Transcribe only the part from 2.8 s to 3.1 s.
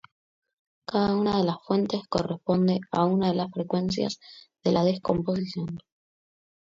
a